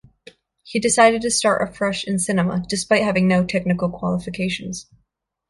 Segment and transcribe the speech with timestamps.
[0.63, 4.87] He decided to start afresh in cinema, despite having no technical qualifications.